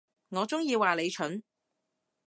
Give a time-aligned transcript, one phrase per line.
[0.29, 1.43] 我中意話你蠢